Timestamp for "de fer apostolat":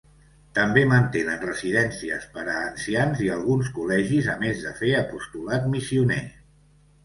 4.67-5.73